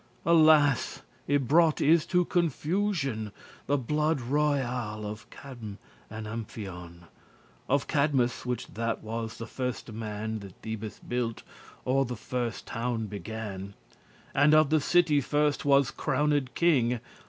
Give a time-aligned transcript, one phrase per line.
[0.25, 1.01] *torment Alas!
[1.29, 3.31] y brought is to confusion
[3.67, 5.77] The blood royal of Cadm'
[6.09, 7.03] and Amphion:
[7.69, 11.43] Of Cadmus, which that was the firste man, That Thebes built,
[11.85, 13.75] or first the town began,
[14.33, 16.99] And of the city first was crowned king.